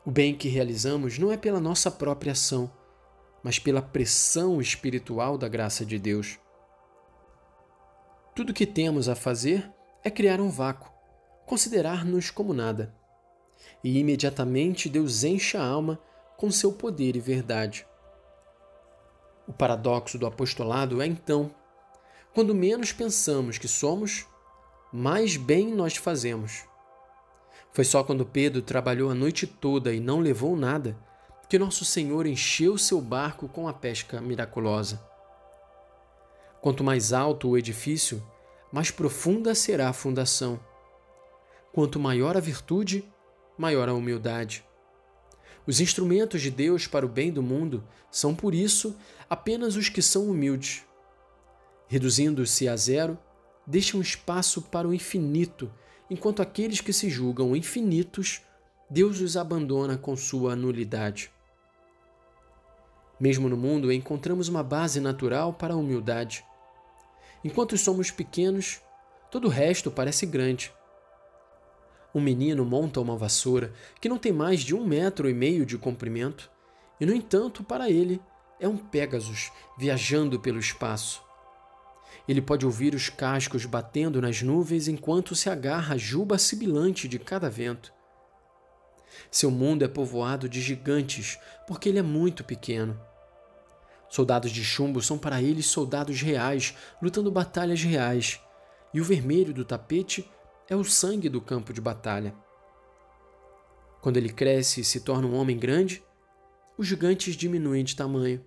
O 0.06 0.12
bem 0.12 0.32
que 0.32 0.48
realizamos 0.48 1.18
não 1.18 1.32
é 1.32 1.36
pela 1.36 1.58
nossa 1.58 1.90
própria 1.90 2.30
ação, 2.30 2.70
mas 3.42 3.58
pela 3.58 3.82
pressão 3.82 4.60
espiritual 4.60 5.36
da 5.36 5.48
graça 5.48 5.84
de 5.84 5.98
Deus. 5.98 6.38
Tudo 8.32 8.54
que 8.54 8.64
temos 8.64 9.08
a 9.08 9.16
fazer 9.16 9.68
é 10.04 10.10
criar 10.10 10.40
um 10.40 10.50
vácuo, 10.50 10.92
considerar-nos 11.44 12.30
como 12.30 12.54
nada. 12.54 12.94
E 13.82 13.98
imediatamente 13.98 14.88
Deus 14.88 15.24
enche 15.24 15.56
a 15.56 15.66
alma 15.66 15.98
com 16.38 16.52
seu 16.52 16.72
poder 16.72 17.16
e 17.16 17.20
verdade. 17.20 17.84
O 19.44 19.52
paradoxo 19.52 20.16
do 20.16 20.24
apostolado 20.24 21.02
é 21.02 21.06
então, 21.06 21.50
quando 22.32 22.54
menos 22.54 22.92
pensamos 22.92 23.58
que 23.58 23.66
somos, 23.66 24.24
mais 24.92 25.36
bem 25.36 25.74
nós 25.74 25.96
fazemos. 25.96 26.64
Foi 27.72 27.84
só 27.84 28.04
quando 28.04 28.24
Pedro 28.24 28.62
trabalhou 28.62 29.10
a 29.10 29.14
noite 29.14 29.48
toda 29.48 29.92
e 29.92 29.98
não 29.98 30.20
levou 30.20 30.56
nada 30.56 30.96
que 31.48 31.58
nosso 31.58 31.84
Senhor 31.84 32.24
encheu 32.24 32.78
seu 32.78 33.00
barco 33.00 33.48
com 33.48 33.66
a 33.66 33.72
pesca 33.72 34.20
miraculosa. 34.20 35.02
Quanto 36.60 36.84
mais 36.84 37.12
alto 37.12 37.48
o 37.48 37.58
edifício, 37.58 38.22
mais 38.70 38.92
profunda 38.92 39.56
será 39.56 39.88
a 39.88 39.92
fundação. 39.92 40.60
Quanto 41.72 41.98
maior 41.98 42.36
a 42.36 42.40
virtude, 42.40 43.12
maior 43.56 43.88
a 43.88 43.94
humildade. 43.94 44.67
Os 45.68 45.80
instrumentos 45.80 46.40
de 46.40 46.50
Deus 46.50 46.86
para 46.86 47.04
o 47.04 47.08
bem 47.10 47.30
do 47.30 47.42
mundo 47.42 47.84
são, 48.10 48.34
por 48.34 48.54
isso, 48.54 48.96
apenas 49.28 49.76
os 49.76 49.90
que 49.90 50.00
são 50.00 50.24
humildes. 50.30 50.82
Reduzindo-se 51.86 52.66
a 52.66 52.74
zero, 52.74 53.18
deixam 53.66 54.00
espaço 54.00 54.62
para 54.62 54.88
o 54.88 54.94
infinito, 54.94 55.70
enquanto 56.08 56.40
aqueles 56.40 56.80
que 56.80 56.90
se 56.90 57.10
julgam 57.10 57.54
infinitos, 57.54 58.40
Deus 58.88 59.20
os 59.20 59.36
abandona 59.36 59.98
com 59.98 60.16
sua 60.16 60.56
nulidade. 60.56 61.30
Mesmo 63.20 63.46
no 63.46 63.56
mundo, 63.58 63.92
encontramos 63.92 64.48
uma 64.48 64.62
base 64.62 65.00
natural 65.00 65.52
para 65.52 65.74
a 65.74 65.76
humildade. 65.76 66.42
Enquanto 67.44 67.76
somos 67.76 68.10
pequenos, 68.10 68.80
todo 69.30 69.44
o 69.44 69.50
resto 69.50 69.90
parece 69.90 70.24
grande. 70.24 70.72
Um 72.14 72.20
menino 72.20 72.64
monta 72.64 73.00
uma 73.00 73.16
vassoura 73.16 73.72
que 74.00 74.08
não 74.08 74.18
tem 74.18 74.32
mais 74.32 74.60
de 74.60 74.74
um 74.74 74.86
metro 74.86 75.28
e 75.28 75.34
meio 75.34 75.66
de 75.66 75.76
comprimento, 75.76 76.50
e, 77.00 77.06
no 77.06 77.14
entanto, 77.14 77.62
para 77.62 77.90
ele, 77.90 78.20
é 78.58 78.66
um 78.66 78.76
Pégasus 78.76 79.52
viajando 79.78 80.40
pelo 80.40 80.58
espaço. 80.58 81.22
Ele 82.26 82.42
pode 82.42 82.66
ouvir 82.66 82.94
os 82.94 83.08
cascos 83.08 83.64
batendo 83.64 84.20
nas 84.20 84.42
nuvens 84.42 84.88
enquanto 84.88 85.34
se 85.34 85.48
agarra 85.48 85.94
à 85.94 85.98
juba 85.98 86.38
sibilante 86.38 87.08
de 87.08 87.18
cada 87.18 87.48
vento. 87.48 87.92
Seu 89.30 89.50
mundo 89.50 89.84
é 89.84 89.88
povoado 89.88 90.48
de 90.48 90.60
gigantes, 90.60 91.38
porque 91.66 91.88
ele 91.88 91.98
é 91.98 92.02
muito 92.02 92.44
pequeno. 92.44 93.00
Soldados 94.08 94.50
de 94.50 94.64
chumbo 94.64 95.02
são 95.02 95.18
para 95.18 95.42
eles 95.42 95.66
soldados 95.66 96.20
reais, 96.20 96.74
lutando 97.00 97.30
batalhas 97.30 97.82
reais, 97.82 98.40
e 98.92 99.00
o 99.00 99.04
vermelho 99.04 99.52
do 99.52 99.64
tapete 99.64 100.28
é 100.68 100.76
o 100.76 100.84
sangue 100.84 101.30
do 101.30 101.40
campo 101.40 101.72
de 101.72 101.80
batalha. 101.80 102.34
Quando 104.02 104.18
ele 104.18 104.28
cresce 104.28 104.82
e 104.82 104.84
se 104.84 105.00
torna 105.00 105.26
um 105.26 105.34
homem 105.34 105.58
grande, 105.58 106.04
os 106.76 106.86
gigantes 106.86 107.34
diminuem 107.34 107.82
de 107.82 107.96
tamanho. 107.96 108.44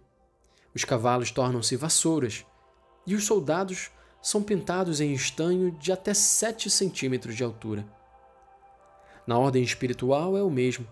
Os 0.73 0.85
cavalos 0.85 1.31
tornam-se 1.31 1.75
vassouras, 1.75 2.45
e 3.07 3.15
os 3.15 3.25
soldados 3.25 3.89
são 4.21 4.43
pintados 4.43 5.01
em 5.01 5.13
estanho 5.13 5.71
de 5.71 5.91
até 5.91 6.13
7 6.13 6.69
centímetros 6.69 7.35
de 7.35 7.43
altura. 7.43 7.85
Na 9.25 9.37
ordem 9.37 9.63
espiritual 9.63 10.37
é 10.37 10.43
o 10.43 10.49
mesmo. 10.49 10.87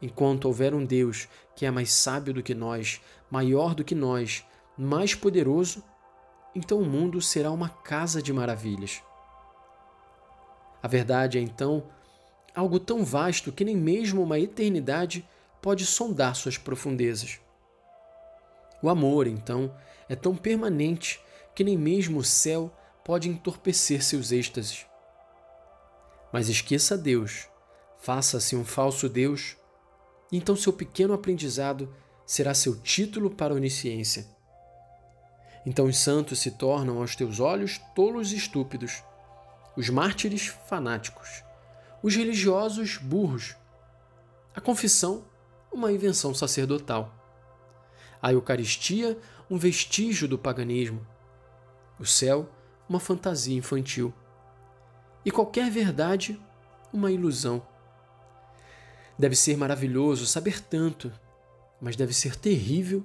Enquanto 0.00 0.46
houver 0.46 0.74
um 0.74 0.84
Deus 0.84 1.28
que 1.54 1.66
é 1.66 1.70
mais 1.70 1.92
sábio 1.92 2.32
do 2.32 2.42
que 2.42 2.54
nós, 2.54 3.00
maior 3.30 3.74
do 3.74 3.84
que 3.84 3.94
nós, 3.94 4.44
mais 4.76 5.14
poderoso, 5.14 5.84
então 6.54 6.78
o 6.78 6.86
mundo 6.86 7.20
será 7.20 7.50
uma 7.50 7.68
casa 7.68 8.22
de 8.22 8.32
maravilhas. 8.32 9.02
A 10.82 10.88
verdade 10.88 11.38
é 11.38 11.40
então 11.40 11.84
algo 12.54 12.80
tão 12.80 13.04
vasto 13.04 13.52
que 13.52 13.64
nem 13.64 13.76
mesmo 13.76 14.22
uma 14.22 14.38
eternidade 14.38 15.28
pode 15.60 15.84
sondar 15.86 16.34
suas 16.34 16.56
profundezas. 16.56 17.38
O 18.82 18.88
amor, 18.88 19.26
então, 19.26 19.74
é 20.08 20.16
tão 20.16 20.34
permanente 20.34 21.20
que 21.54 21.62
nem 21.62 21.76
mesmo 21.76 22.20
o 22.20 22.24
céu 22.24 22.74
pode 23.04 23.28
entorpecer 23.28 24.02
seus 24.02 24.32
êxtases. 24.32 24.86
Mas 26.32 26.48
esqueça 26.48 26.96
Deus, 26.96 27.48
faça-se 27.98 28.56
um 28.56 28.64
falso 28.64 29.08
Deus 29.08 29.56
então 30.32 30.54
seu 30.54 30.72
pequeno 30.72 31.12
aprendizado 31.12 31.92
será 32.24 32.54
seu 32.54 32.76
título 32.76 33.30
para 33.30 33.52
a 33.52 33.56
onisciência. 33.56 34.26
Então 35.66 35.86
os 35.86 35.98
santos 35.98 36.38
se 36.38 36.52
tornam 36.52 36.98
aos 36.98 37.16
teus 37.16 37.40
olhos 37.40 37.78
tolos 37.94 38.32
e 38.32 38.36
estúpidos, 38.36 39.02
os 39.76 39.88
mártires 39.88 40.46
fanáticos, 40.46 41.42
os 42.02 42.14
religiosos 42.14 42.96
burros, 42.96 43.56
a 44.54 44.60
confissão 44.60 45.24
uma 45.72 45.92
invenção 45.92 46.34
sacerdotal, 46.34 47.14
a 48.20 48.32
Eucaristia 48.32 49.16
um 49.50 49.56
vestígio 49.56 50.28
do 50.28 50.38
paganismo, 50.38 51.06
o 51.98 52.06
céu 52.06 52.48
uma 52.88 53.00
fantasia 53.00 53.56
infantil 53.56 54.12
e 55.24 55.30
qualquer 55.30 55.70
verdade 55.70 56.40
uma 56.92 57.10
ilusão. 57.10 57.62
Deve 59.18 59.36
ser 59.36 59.56
maravilhoso 59.56 60.26
saber 60.26 60.60
tanto, 60.60 61.12
mas 61.80 61.94
deve 61.94 62.12
ser 62.12 62.36
terrível 62.36 63.04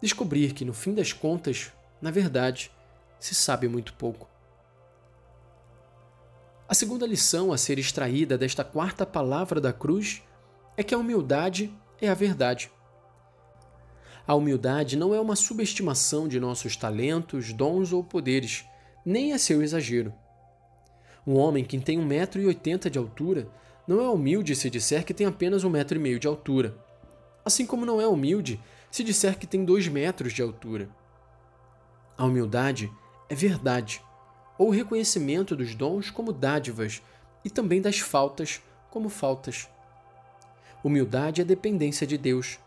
descobrir 0.00 0.52
que, 0.52 0.64
no 0.64 0.72
fim 0.72 0.94
das 0.94 1.12
contas, 1.12 1.72
na 2.00 2.10
verdade, 2.10 2.70
se 3.18 3.34
sabe 3.34 3.68
muito 3.68 3.92
pouco. 3.94 4.28
A 6.68 6.74
segunda 6.74 7.06
lição 7.06 7.52
a 7.52 7.58
ser 7.58 7.78
extraída 7.78 8.36
desta 8.36 8.64
quarta 8.64 9.06
palavra 9.06 9.60
da 9.60 9.72
cruz 9.72 10.22
é 10.76 10.82
que 10.82 10.92
a 10.92 10.98
humildade 10.98 11.72
é 12.00 12.08
a 12.08 12.14
verdade. 12.14 12.72
A 14.26 14.34
humildade 14.34 14.96
não 14.96 15.14
é 15.14 15.20
uma 15.20 15.36
subestimação 15.36 16.26
de 16.26 16.40
nossos 16.40 16.76
talentos, 16.76 17.52
dons 17.52 17.92
ou 17.92 18.02
poderes, 18.02 18.64
nem 19.04 19.32
é 19.32 19.38
seu 19.38 19.62
exagero. 19.62 20.12
Um 21.24 21.36
homem 21.36 21.64
que 21.64 21.78
tem 21.78 22.00
1,80m 22.00 22.90
de 22.90 22.98
altura 22.98 23.48
não 23.86 24.00
é 24.00 24.08
humilde 24.08 24.56
se 24.56 24.68
disser 24.68 25.04
que 25.04 25.14
tem 25.14 25.24
apenas 25.24 25.62
um 25.62 25.70
metro 25.70 25.96
e 25.96 26.00
meio 26.00 26.18
de 26.18 26.26
altura, 26.26 26.76
assim 27.44 27.64
como 27.64 27.86
não 27.86 28.00
é 28.00 28.08
humilde 28.08 28.60
se 28.90 29.04
disser 29.04 29.38
que 29.38 29.46
tem 29.46 29.64
dois 29.64 29.86
metros 29.86 30.32
de 30.32 30.42
altura. 30.42 30.88
A 32.18 32.24
humildade 32.24 32.90
é 33.28 33.36
verdade, 33.36 34.02
ou 34.58 34.70
reconhecimento 34.70 35.54
dos 35.54 35.74
dons 35.74 36.10
como 36.10 36.32
dádivas 36.32 37.02
e 37.44 37.50
também 37.50 37.80
das 37.80 37.98
faltas 37.98 38.60
como 38.90 39.08
faltas. 39.08 39.68
Humildade 40.82 41.40
é 41.40 41.44
dependência 41.44 42.06
de 42.06 42.16
Deus, 42.16 42.58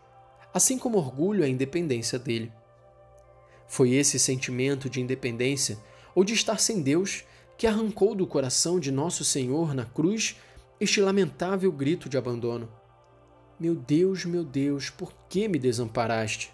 assim 0.52 0.78
como 0.78 0.98
orgulho 0.98 1.44
é 1.44 1.48
independência 1.48 2.18
dele. 2.18 2.52
Foi 3.66 3.90
esse 3.92 4.18
sentimento 4.18 4.90
de 4.90 5.00
independência 5.00 5.78
ou 6.14 6.24
de 6.24 6.34
estar 6.34 6.58
sem 6.58 6.82
Deus 6.82 7.24
que 7.56 7.66
arrancou 7.66 8.14
do 8.14 8.26
coração 8.26 8.80
de 8.80 8.90
nosso 8.90 9.24
Senhor 9.24 9.74
na 9.74 9.84
cruz 9.84 10.36
este 10.80 11.00
lamentável 11.00 11.70
grito 11.70 12.08
de 12.08 12.16
abandono. 12.16 12.68
Meu 13.58 13.74
Deus, 13.74 14.24
meu 14.24 14.42
Deus, 14.42 14.88
por 14.88 15.12
que 15.28 15.46
me 15.46 15.58
desamparaste? 15.58 16.52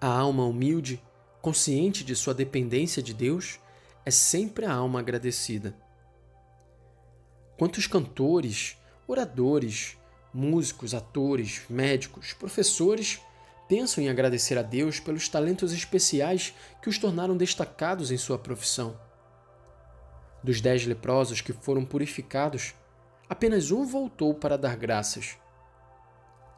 A 0.00 0.08
alma 0.08 0.44
humilde, 0.46 1.02
consciente 1.42 2.02
de 2.02 2.16
sua 2.16 2.32
dependência 2.32 3.02
de 3.02 3.12
Deus, 3.12 3.60
é 4.04 4.10
sempre 4.10 4.66
a 4.66 4.72
alma 4.72 5.00
agradecida. 5.00 5.74
Quantos 7.58 7.86
cantores, 7.86 8.76
oradores, 9.06 9.96
músicos, 10.32 10.94
atores, 10.94 11.62
médicos, 11.70 12.32
professores 12.32 13.20
pensam 13.68 14.04
em 14.04 14.08
agradecer 14.08 14.58
a 14.58 14.62
Deus 14.62 15.00
pelos 15.00 15.28
talentos 15.28 15.72
especiais 15.72 16.54
que 16.82 16.88
os 16.88 16.98
tornaram 16.98 17.36
destacados 17.36 18.10
em 18.10 18.18
sua 18.18 18.38
profissão. 18.38 18.98
Dos 20.42 20.60
dez 20.60 20.84
leprosos 20.84 21.40
que 21.40 21.52
foram 21.52 21.84
purificados, 21.84 22.74
apenas 23.28 23.70
um 23.70 23.86
voltou 23.86 24.34
para 24.34 24.58
dar 24.58 24.76
graças. 24.76 25.38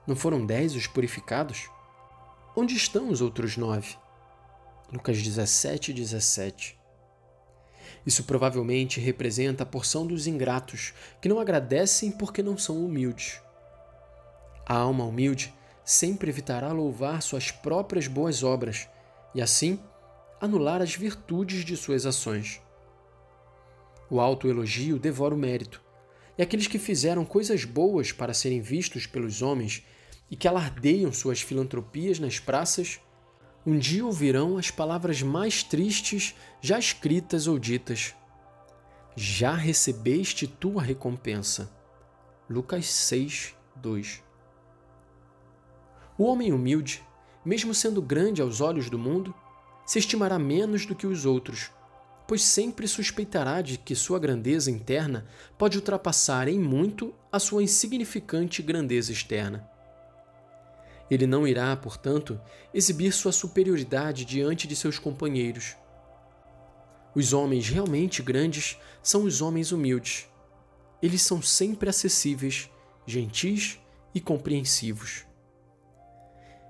Não 0.07 0.17
foram 0.17 0.45
dez 0.45 0.75
os 0.75 0.87
purificados? 0.87 1.71
Onde 2.57 2.75
estão 2.75 3.11
os 3.11 3.21
outros 3.21 3.57
nove? 3.57 3.97
Lucas 4.93 5.23
17, 5.23 5.93
17. 5.93 6.76
Isso 8.07 8.23
provavelmente 8.23 9.01
representa 9.01 9.65
a 9.65 9.67
porção 9.67 10.07
dos 10.07 10.29
ingratos 10.29 10.95
que 11.21 11.29
não 11.29 11.41
agradecem 11.41 12.13
porque 12.13 12.43
não 12.43 12.57
são 12.57 12.85
humildes. 12.85 13.41
A 14.65 14.77
alma 14.77 15.05
humilde 15.05 15.53
sempre 15.85 16.31
evitará 16.31 16.73
louvar 16.73 17.21
suas 17.21 17.51
próprias 17.51 18.07
boas 18.07 18.45
obras 18.45 18.89
e, 19.35 19.43
assim, 19.43 19.81
anular 20.41 20.81
as 20.81 20.95
virtudes 20.95 21.65
de 21.65 21.77
suas 21.77 22.07
ações. 22.07 22.61
O 24.09 24.21
autoelogio 24.21 24.99
devora 24.99 25.35
o 25.35 25.39
mérito, 25.39 25.83
e 26.39 26.43
aqueles 26.43 26.67
que 26.67 26.79
fizeram 26.79 27.25
coisas 27.25 27.65
boas 27.65 28.13
para 28.13 28.35
serem 28.35 28.61
vistos 28.61 29.07
pelos 29.07 29.43
homens 29.43 29.85
e 30.31 30.37
que 30.37 30.47
alardeiam 30.47 31.13
suas 31.13 31.41
filantropias 31.41 32.19
nas 32.19 32.39
praças, 32.39 33.01
um 33.67 33.77
dia 33.77 34.07
ouvirão 34.07 34.57
as 34.57 34.71
palavras 34.71 35.23
mais 35.23 35.65
tristes 35.65 36.37
já 36.61 36.79
escritas 36.79 37.49
ou 37.49 37.59
ditas. 37.59 38.15
Já 39.17 39.55
recebeste 39.55 40.47
tua 40.47 40.81
recompensa. 40.81 41.69
Lucas 42.49 42.87
6, 42.87 43.57
2. 43.75 44.23
O 46.17 46.25
homem 46.27 46.53
humilde, 46.53 47.05
mesmo 47.45 47.75
sendo 47.75 48.01
grande 48.01 48.41
aos 48.41 48.61
olhos 48.61 48.89
do 48.89 48.97
mundo, 48.99 49.35
se 49.85 49.99
estimará 49.99 50.39
menos 50.39 50.87
do 50.87 50.95
que 50.95 51.07
os 51.07 51.27
outros, 51.27 51.73
pois 52.29 52.43
sempre 52.43 52.87
suspeitará 52.87 53.61
de 53.63 53.79
que 53.79 53.97
sua 53.97 54.21
grandeza 54.21 54.71
interna 54.71 55.27
pode 55.59 55.77
ultrapassar 55.77 56.47
em 56.47 56.59
muito 56.59 57.13
a 57.33 57.41
sua 57.41 57.65
insignificante 57.65 58.63
grandeza 58.63 59.11
externa. 59.11 59.76
Ele 61.11 61.27
não 61.27 61.47
irá, 61.47 61.77
portanto, 61.77 62.41
exibir 62.75 63.13
sua 63.13 63.33
superioridade 63.33 64.25
diante 64.25 64.67
de 64.67 64.75
seus 64.75 64.99
companheiros. 64.99 65.77
Os 67.15 67.33
homens 67.33 67.69
realmente 67.69 68.23
grandes 68.23 68.79
são 69.03 69.25
os 69.25 69.41
homens 69.41 69.73
humildes. 69.73 70.29
Eles 71.01 71.23
são 71.23 71.41
sempre 71.41 71.89
acessíveis, 71.89 72.69
gentis 73.07 73.79
e 74.15 74.21
compreensivos. 74.21 75.25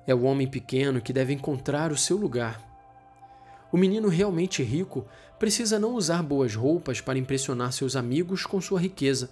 É 0.06 0.14
o 0.14 0.22
homem 0.22 0.46
pequeno 0.46 1.00
que 1.00 1.12
deve 1.12 1.32
encontrar 1.32 1.90
o 1.90 1.96
seu 1.96 2.16
lugar. 2.16 2.64
O 3.72 3.76
menino 3.76 4.08
realmente 4.08 4.62
rico 4.62 5.06
precisa 5.38 5.78
não 5.78 5.94
usar 5.94 6.22
boas 6.22 6.54
roupas 6.54 7.00
para 7.00 7.18
impressionar 7.18 7.72
seus 7.72 7.96
amigos 7.96 8.46
com 8.46 8.60
sua 8.60 8.80
riqueza, 8.80 9.30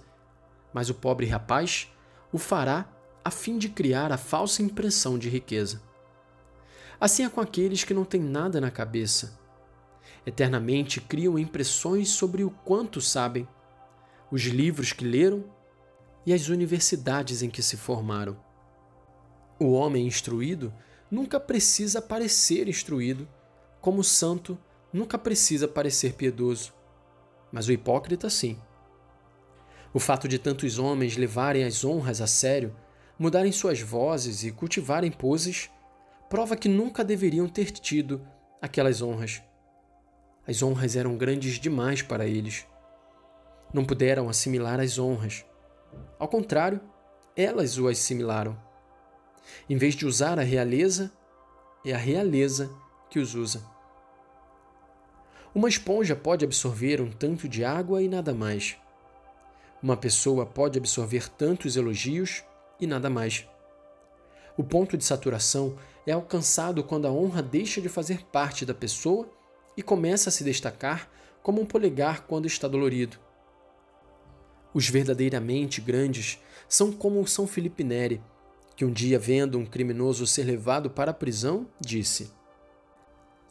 mas 0.73 0.89
o 0.89 0.93
pobre 0.93 1.25
rapaz 1.25 1.89
o 2.31 2.37
fará 2.37 2.85
a 3.25 3.31
fim 3.31 3.57
de 3.57 3.69
criar 3.69 4.11
a 4.11 4.17
falsa 4.17 4.61
impressão 4.61 5.17
de 5.17 5.29
riqueza. 5.29 5.81
Assim 7.01 7.25
é 7.25 7.29
com 7.29 7.41
aqueles 7.41 7.83
que 7.83 7.91
não 7.91 8.05
têm 8.05 8.21
nada 8.21 8.61
na 8.61 8.69
cabeça. 8.69 9.39
Eternamente 10.27 11.01
criam 11.01 11.39
impressões 11.39 12.09
sobre 12.09 12.43
o 12.43 12.51
quanto 12.51 13.01
sabem, 13.01 13.47
os 14.31 14.43
livros 14.43 14.93
que 14.93 15.03
leram 15.03 15.43
e 16.23 16.33
as 16.33 16.49
universidades 16.49 17.41
em 17.41 17.49
que 17.49 17.63
se 17.63 17.75
formaram. 17.75 18.37
O 19.59 19.71
homem 19.71 20.05
instruído 20.05 20.71
nunca 21.09 21.39
precisa 21.39 22.03
parecer 22.03 22.67
instruído, 22.67 23.27
como 23.81 24.01
o 24.01 24.03
santo 24.03 24.55
nunca 24.93 25.17
precisa 25.17 25.67
parecer 25.67 26.13
piedoso. 26.13 26.73
Mas 27.51 27.67
o 27.67 27.71
hipócrita, 27.71 28.29
sim. 28.29 28.59
O 29.91 29.99
fato 29.99 30.27
de 30.27 30.37
tantos 30.37 30.77
homens 30.77 31.17
levarem 31.17 31.63
as 31.63 31.83
honras 31.83 32.21
a 32.21 32.27
sério 32.27 32.75
mudarem 33.17 33.51
suas 33.51 33.81
vozes 33.81 34.43
e 34.43 34.51
cultivarem 34.51 35.11
poses, 35.11 35.69
prova 36.29 36.55
que 36.55 36.67
nunca 36.67 37.03
deveriam 37.03 37.47
ter 37.47 37.71
tido 37.71 38.25
aquelas 38.61 39.01
honras. 39.01 39.41
As 40.47 40.61
honras 40.61 40.95
eram 40.95 41.17
grandes 41.17 41.59
demais 41.59 42.01
para 42.01 42.27
eles. 42.27 42.65
Não 43.73 43.85
puderam 43.85 44.29
assimilar 44.29 44.79
as 44.79 44.99
honras. 44.99 45.45
Ao 46.19 46.27
contrário, 46.27 46.79
elas 47.35 47.77
o 47.77 47.87
assimilaram. 47.87 48.57
Em 49.69 49.77
vez 49.77 49.95
de 49.95 50.05
usar 50.05 50.39
a 50.39 50.43
realeza, 50.43 51.11
é 51.85 51.93
a 51.93 51.97
realeza 51.97 52.69
que 53.09 53.19
os 53.19 53.33
usa. 53.35 53.63
Uma 55.53 55.69
esponja 55.69 56.15
pode 56.15 56.43
absorver 56.43 56.99
um 56.99 57.09
tanto 57.09 57.47
de 57.47 57.63
água 57.63 58.01
e 58.01 58.09
nada 58.09 58.33
mais. 58.33 58.75
Uma 59.81 59.95
pessoa 59.95 60.45
pode 60.45 60.77
absorver 60.77 61.29
tantos 61.29 61.77
elogios 61.77 62.43
e 62.79 62.87
nada 62.87 63.09
mais. 63.09 63.47
O 64.57 64.63
ponto 64.63 64.97
de 64.97 65.03
saturação 65.03 65.75
é 66.05 66.11
alcançado 66.11 66.83
quando 66.83 67.07
a 67.07 67.11
honra 67.11 67.41
deixa 67.41 67.81
de 67.81 67.89
fazer 67.89 68.23
parte 68.25 68.65
da 68.65 68.73
pessoa 68.73 69.29
e 69.75 69.83
começa 69.83 70.29
a 70.29 70.31
se 70.31 70.43
destacar 70.43 71.09
como 71.41 71.61
um 71.61 71.65
polegar 71.65 72.25
quando 72.25 72.45
está 72.45 72.67
dolorido. 72.67 73.17
Os 74.73 74.89
verdadeiramente 74.89 75.81
grandes 75.81 76.39
são 76.67 76.91
como 76.91 77.21
o 77.21 77.27
São 77.27 77.47
Felipe 77.47 77.83
Neri, 77.83 78.21
que 78.75 78.83
um 78.83 78.91
dia, 78.91 79.17
vendo 79.17 79.57
um 79.57 79.65
criminoso 79.65 80.27
ser 80.27 80.43
levado 80.43 80.89
para 80.89 81.11
a 81.11 81.13
prisão, 81.13 81.67
disse: 81.79 82.31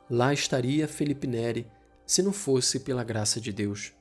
Lá 0.08 0.34
estaria 0.34 0.86
Felipe 0.86 1.26
Neri 1.26 1.66
se 2.06 2.22
não 2.22 2.32
fosse 2.32 2.80
pela 2.80 3.02
graça 3.02 3.40
de 3.40 3.52
Deus. 3.52 3.92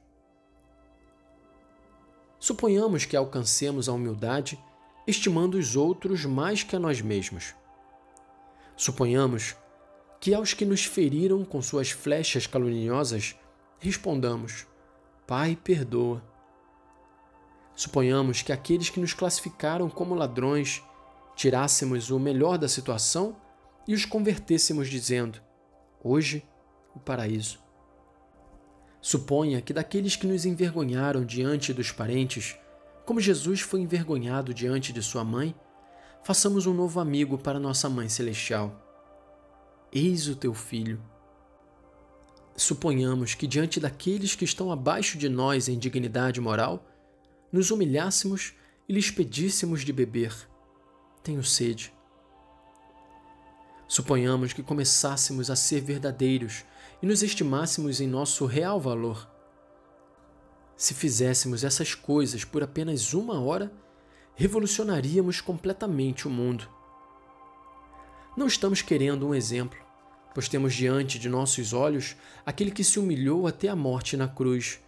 Suponhamos 2.40 3.06
que 3.06 3.16
alcancemos 3.16 3.88
a 3.88 3.94
humildade 3.94 4.62
estimando 5.06 5.56
os 5.56 5.76
outros 5.76 6.26
mais 6.26 6.63
que 6.63 6.76
a 6.76 6.80
nós 6.80 7.02
mesmos. 7.02 7.54
Suponhamos 8.76 9.56
que 10.20 10.34
aos 10.34 10.54
que 10.54 10.66
nos 10.66 10.86
feriram 10.86 11.44
com 11.44 11.62
suas 11.62 11.92
flechas 11.92 12.48
caluniosas, 12.48 13.36
respondamos: 13.80 14.66
Pai, 15.28 15.58
perdoa. 15.62 16.24
Suponhamos 17.76 18.42
que 18.42 18.52
aqueles 18.52 18.89
que 18.89 19.00
nos 19.00 19.13
classificaram 19.13 19.89
como 19.89 20.16
ladrões 20.16 20.82
tirássemos 21.36 22.10
o 22.10 22.20
melhor 22.20 22.58
da 22.58 22.68
situação 22.68 23.36
e 23.88 23.94
os 23.94 24.06
convertêssemos 24.06 24.89
dizendo: 24.89 25.42
Hoje, 26.04 26.48
o 26.96 27.00
paraíso. 27.00 27.60
Suponha 29.02 29.62
que 29.62 29.74
daqueles 29.74 30.16
que 30.16 30.26
nos 30.26 30.46
envergonharam 30.46 31.26
diante 31.26 31.74
dos 31.74 31.92
parentes, 31.92 32.58
como 33.06 33.20
Jesus 33.20 33.62
foi 33.62 33.82
envergonhado 33.82 34.54
diante 34.54 34.94
de 34.94 35.02
sua 35.04 35.24
mãe, 35.24 35.54
façamos 36.24 36.66
um 36.66 36.74
novo 36.74 37.00
amigo 37.00 37.38
para 37.38 37.60
nossa 37.60 37.89
Mãe 37.89 38.08
Celestial. 38.08 38.80
Eis 39.92 40.28
o 40.28 40.36
teu 40.36 40.54
filho. 40.54 41.02
Suponhamos 42.56 43.34
que 43.34 43.46
diante 43.46 43.80
daqueles 43.80 44.36
que 44.36 44.46
estão 44.46 44.72
abaixo 44.72 45.18
de 45.18 45.28
nós 45.28 45.68
em 45.68 45.78
dignidade 45.78 46.39
moral, 46.39 46.86
nos 47.52 47.72
humilhássemos 47.72 48.54
e 48.88 48.94
lhes 48.94 49.12
pedíssemos 49.12 49.82
de 49.82 49.92
beber. 49.92 50.34
Tenho 51.22 51.44
sede. 51.44 51.94
Suponhamos 53.88 54.54
que 54.54 54.63
começássemos 54.63 55.50
a 55.50 55.56
ser 55.56 55.82
verdadeiros 55.82 56.63
e 57.02 57.06
nos 57.06 57.22
estimássemos 57.22 58.00
em 58.00 58.08
nosso 58.08 58.46
real 58.46 58.80
valor 58.80 59.33
se 60.76 60.94
fizéssemos 60.94 61.64
essas 61.64 61.96
coisas 61.96 62.44
por 62.44 62.64
apenas 62.64 63.14
uma 63.14 63.40
hora, 63.40 63.72
revolucionaríamos 64.36 65.42
completamente 65.42 66.28
o 66.28 66.32
mundo. 66.32 66.68
Não 68.36 68.48
estamos 68.48 68.82
querendo 68.82 69.28
um 69.28 69.36
exemplo, 69.36 69.78
pois 70.34 70.50
temos 70.50 70.74
diante 70.74 71.20
de 71.20 71.30
nossos 71.30 71.74
olhos 71.74 72.16
aquele 72.46 72.72
que 72.72 72.84
se 72.84 73.00
humilhou 73.00 73.46
até 73.46 73.68
a 73.68 73.76
morte 73.76 74.18
na 74.18 74.28
cruz, 74.28 74.80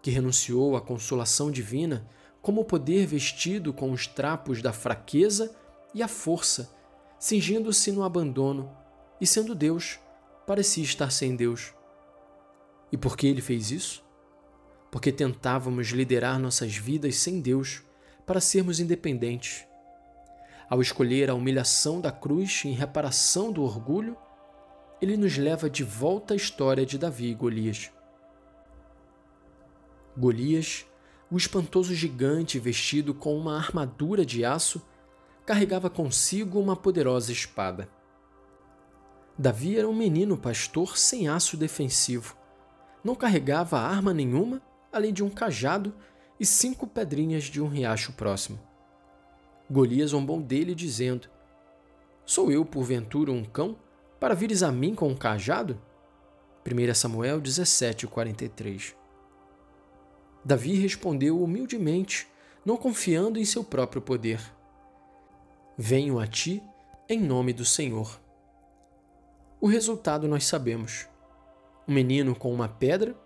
que 0.00 0.10
renunciou 0.10 0.76
à 0.76 0.80
consolação 0.80 1.50
divina 1.50 2.08
como 2.40 2.60
o 2.60 2.64
poder 2.64 3.06
vestido 3.06 3.72
com 3.72 3.92
os 3.92 4.06
trapos 4.06 4.62
da 4.62 4.72
fraqueza 4.72 5.54
e 5.94 6.02
a 6.02 6.08
força, 6.08 6.74
cingindo-se 7.18 7.92
no 7.92 8.02
abandono 8.02 8.70
e, 9.20 9.26
sendo 9.26 9.54
Deus, 9.54 9.98
parecia 10.46 10.82
estar 10.82 11.10
sem 11.10 11.36
Deus. 11.36 11.72
E 12.90 12.96
por 12.96 13.16
que 13.16 13.26
ele 13.26 13.40
fez 13.40 13.70
isso? 13.70 14.04
Porque 14.92 15.10
tentávamos 15.10 15.88
liderar 15.88 16.38
nossas 16.38 16.76
vidas 16.76 17.16
sem 17.16 17.40
Deus 17.40 17.82
para 18.26 18.42
sermos 18.42 18.78
independentes. 18.78 19.66
Ao 20.68 20.82
escolher 20.82 21.30
a 21.30 21.34
humilhação 21.34 21.98
da 21.98 22.12
cruz 22.12 22.62
em 22.66 22.72
reparação 22.72 23.50
do 23.50 23.62
orgulho, 23.62 24.14
ele 25.00 25.16
nos 25.16 25.38
leva 25.38 25.70
de 25.70 25.82
volta 25.82 26.34
à 26.34 26.36
história 26.36 26.84
de 26.84 26.98
Davi 26.98 27.30
e 27.30 27.34
Golias. 27.34 27.90
Golias, 30.14 30.84
o 31.30 31.38
espantoso 31.38 31.94
gigante 31.94 32.58
vestido 32.58 33.14
com 33.14 33.34
uma 33.34 33.56
armadura 33.56 34.26
de 34.26 34.44
aço, 34.44 34.82
carregava 35.46 35.88
consigo 35.88 36.60
uma 36.60 36.76
poderosa 36.76 37.32
espada. 37.32 37.88
Davi 39.38 39.78
era 39.78 39.88
um 39.88 39.96
menino 39.96 40.36
pastor 40.36 40.98
sem 40.98 41.28
aço 41.28 41.56
defensivo. 41.56 42.36
Não 43.02 43.14
carregava 43.14 43.80
arma 43.80 44.12
nenhuma, 44.12 44.60
além 44.92 45.12
de 45.12 45.24
um 45.24 45.30
cajado 45.30 45.94
e 46.38 46.44
cinco 46.44 46.86
pedrinhas 46.86 47.44
de 47.44 47.60
um 47.60 47.68
riacho 47.68 48.12
próximo. 48.12 48.58
Golias 49.70 50.10
zombou 50.10 50.40
dele, 50.40 50.74
dizendo: 50.74 51.28
Sou 52.26 52.52
eu, 52.52 52.64
porventura, 52.64 53.32
um 53.32 53.44
cão, 53.44 53.76
para 54.20 54.34
vires 54.34 54.62
a 54.62 54.70
mim 54.70 54.94
com 54.94 55.08
um 55.08 55.16
cajado? 55.16 55.80
1 56.64 56.94
Samuel 56.94 57.40
17, 57.40 58.06
43 58.06 58.94
Davi 60.44 60.74
respondeu 60.74 61.42
humildemente, 61.42 62.28
não 62.64 62.76
confiando 62.76 63.38
em 63.38 63.44
seu 63.44 63.64
próprio 63.64 64.02
poder. 64.02 64.40
Venho 65.76 66.18
a 66.18 66.26
ti 66.26 66.62
em 67.08 67.20
nome 67.20 67.52
do 67.52 67.64
Senhor. 67.64 68.20
O 69.60 69.66
resultado 69.66 70.26
nós 70.26 70.44
sabemos. 70.44 71.08
Um 71.86 71.94
menino 71.94 72.34
com 72.34 72.52
uma 72.52 72.68
pedra 72.68 73.16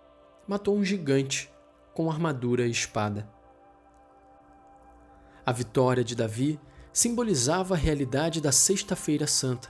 matou 0.47 0.75
um 0.75 0.83
gigante 0.83 1.51
com 1.97 2.11
armadura 2.11 2.67
e 2.67 2.69
espada. 2.69 3.27
A 5.43 5.51
vitória 5.51 6.03
de 6.03 6.15
Davi 6.15 6.59
simbolizava 6.93 7.73
a 7.73 7.77
realidade 7.77 8.39
da 8.39 8.51
Sexta-feira 8.51 9.25
Santa. 9.25 9.67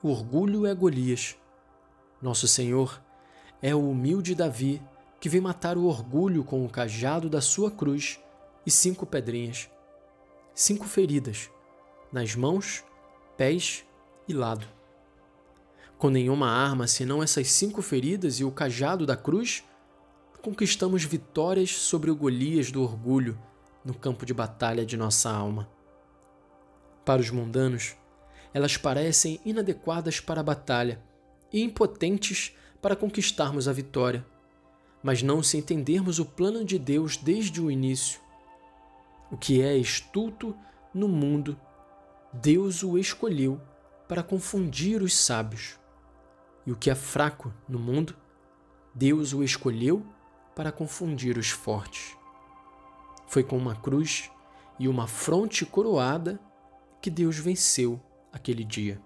O 0.00 0.08
orgulho 0.10 0.66
é 0.66 0.72
Golias. 0.72 1.36
Nosso 2.22 2.46
Senhor 2.46 3.02
é 3.60 3.74
o 3.74 3.90
humilde 3.90 4.36
Davi 4.36 4.80
que 5.18 5.28
vem 5.28 5.40
matar 5.40 5.76
o 5.76 5.86
orgulho 5.86 6.44
com 6.44 6.64
o 6.64 6.70
cajado 6.70 7.28
da 7.28 7.40
sua 7.40 7.72
cruz 7.72 8.20
e 8.64 8.70
cinco 8.70 9.04
pedrinhas, 9.04 9.68
cinco 10.54 10.84
feridas 10.84 11.50
nas 12.12 12.36
mãos, 12.36 12.84
pés 13.36 13.84
e 14.28 14.32
lado. 14.32 14.64
Com 15.98 16.08
nenhuma 16.08 16.48
arma 16.48 16.86
senão 16.86 17.20
essas 17.20 17.50
cinco 17.50 17.82
feridas 17.82 18.38
e 18.38 18.44
o 18.44 18.52
cajado 18.52 19.04
da 19.04 19.16
cruz, 19.16 19.64
conquistamos 20.46 21.02
vitórias 21.02 21.70
sobre 21.72 22.08
o 22.08 22.14
Golias 22.14 22.70
do 22.70 22.80
orgulho 22.80 23.36
no 23.84 23.92
campo 23.92 24.24
de 24.24 24.32
batalha 24.32 24.86
de 24.86 24.96
nossa 24.96 25.28
alma. 25.28 25.68
Para 27.04 27.20
os 27.20 27.30
mundanos, 27.30 27.96
elas 28.54 28.76
parecem 28.76 29.40
inadequadas 29.44 30.20
para 30.20 30.42
a 30.42 30.44
batalha 30.44 31.02
e 31.52 31.60
impotentes 31.60 32.56
para 32.80 32.94
conquistarmos 32.94 33.66
a 33.66 33.72
vitória. 33.72 34.24
Mas 35.02 35.20
não 35.20 35.42
se 35.42 35.58
entendermos 35.58 36.20
o 36.20 36.24
plano 36.24 36.64
de 36.64 36.78
Deus 36.78 37.16
desde 37.16 37.60
o 37.60 37.68
início. 37.68 38.20
O 39.32 39.36
que 39.36 39.60
é 39.60 39.76
estulto 39.76 40.56
no 40.94 41.08
mundo, 41.08 41.60
Deus 42.32 42.84
o 42.84 42.96
escolheu 42.96 43.60
para 44.06 44.22
confundir 44.22 45.02
os 45.02 45.12
sábios. 45.12 45.76
E 46.64 46.70
o 46.70 46.76
que 46.76 46.88
é 46.88 46.94
fraco 46.94 47.52
no 47.68 47.80
mundo, 47.80 48.14
Deus 48.94 49.32
o 49.32 49.42
escolheu 49.42 50.06
para 50.56 50.72
confundir 50.72 51.36
os 51.36 51.50
fortes. 51.50 52.16
Foi 53.28 53.44
com 53.44 53.58
uma 53.58 53.76
cruz 53.76 54.30
e 54.78 54.88
uma 54.88 55.06
fronte 55.06 55.66
coroada 55.66 56.40
que 57.02 57.10
Deus 57.10 57.36
venceu 57.36 58.00
aquele 58.32 58.64
dia. 58.64 58.98